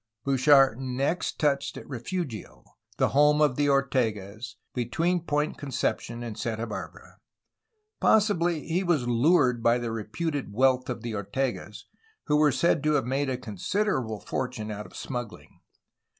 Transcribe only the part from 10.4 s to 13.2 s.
wealth of the Ortegas, who were said to have